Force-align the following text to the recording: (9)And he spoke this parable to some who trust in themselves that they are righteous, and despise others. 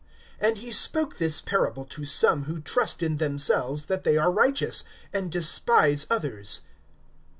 (9)And 0.41 0.57
he 0.57 0.71
spoke 0.71 1.17
this 1.19 1.41
parable 1.41 1.85
to 1.85 2.05
some 2.05 2.45
who 2.45 2.59
trust 2.59 3.03
in 3.03 3.17
themselves 3.17 3.85
that 3.85 4.03
they 4.03 4.17
are 4.17 4.31
righteous, 4.31 4.83
and 5.13 5.31
despise 5.31 6.07
others. 6.09 6.61